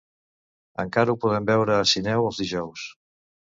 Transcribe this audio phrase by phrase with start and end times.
[0.83, 2.89] encara ho podem veure a Sineu els dijous